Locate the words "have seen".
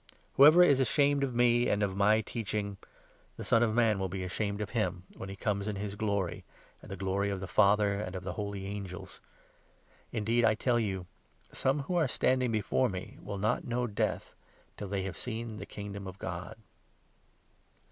15.03-15.57